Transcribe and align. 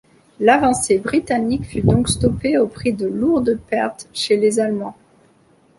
L'avancée 0.39 0.97
britannique 0.97 1.63
fut 1.63 1.81
donc 1.83 2.09
stoppée 2.09 2.57
au 2.57 2.65
prix 2.67 2.91
de 2.93 3.05
lourdes 3.05 3.59
pertes 3.67 4.09
chez 4.13 4.35
les 4.35 4.59
Allemands. 4.59 4.97